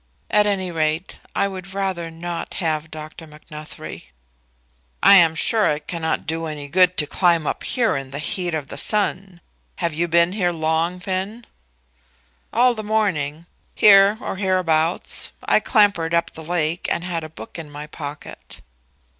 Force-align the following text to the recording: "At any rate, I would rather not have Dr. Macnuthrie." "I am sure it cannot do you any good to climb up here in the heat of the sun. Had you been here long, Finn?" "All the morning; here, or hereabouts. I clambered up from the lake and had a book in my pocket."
"At 0.31 0.47
any 0.47 0.71
rate, 0.71 1.19
I 1.35 1.47
would 1.47 1.75
rather 1.75 2.09
not 2.09 2.55
have 2.55 2.89
Dr. 2.89 3.27
Macnuthrie." 3.27 4.07
"I 5.03 5.13
am 5.13 5.35
sure 5.35 5.67
it 5.67 5.85
cannot 5.85 6.25
do 6.25 6.37
you 6.39 6.45
any 6.47 6.67
good 6.69 6.97
to 6.97 7.05
climb 7.05 7.45
up 7.45 7.63
here 7.63 7.95
in 7.95 8.09
the 8.09 8.17
heat 8.17 8.55
of 8.55 8.69
the 8.69 8.79
sun. 8.79 9.41
Had 9.75 9.93
you 9.93 10.07
been 10.07 10.31
here 10.33 10.51
long, 10.51 10.99
Finn?" 10.99 11.45
"All 12.51 12.73
the 12.73 12.83
morning; 12.83 13.45
here, 13.75 14.17
or 14.19 14.37
hereabouts. 14.37 15.33
I 15.45 15.59
clambered 15.59 16.15
up 16.15 16.33
from 16.33 16.45
the 16.45 16.49
lake 16.51 16.87
and 16.91 17.03
had 17.03 17.23
a 17.23 17.29
book 17.29 17.59
in 17.59 17.69
my 17.69 17.85
pocket." 17.85 18.61